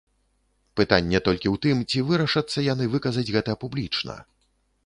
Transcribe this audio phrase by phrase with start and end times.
[0.79, 4.21] Пытанне толькі ў тым, ці вырашацца яны выказаць гэта публічна.